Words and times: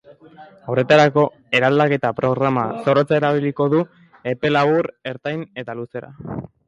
Horretarako, 0.75 1.25
eraldaketa-programa 1.59 2.63
zorrotza 2.87 3.17
erabiliko 3.19 3.67
du 3.75 3.83
epe 4.33 4.55
labur, 4.55 4.91
ertain 5.13 5.45
eta 5.65 5.81
luzera. 5.83 6.11